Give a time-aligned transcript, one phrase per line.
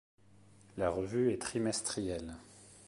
[0.77, 2.33] La revue est trimestrielle.